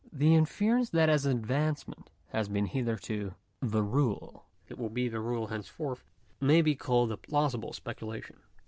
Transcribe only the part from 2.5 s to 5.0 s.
hitherto the rule, it will